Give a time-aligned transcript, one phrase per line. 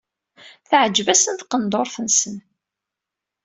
[0.69, 2.37] Teɛǧeb-asen tqenṭert-nsen.